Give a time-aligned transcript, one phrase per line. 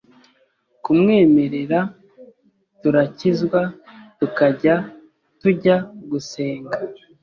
[0.83, 1.79] kumwemerera
[2.81, 3.61] turakizwa
[4.17, 4.75] tukajya
[5.39, 5.75] tujya
[6.09, 6.77] gusenga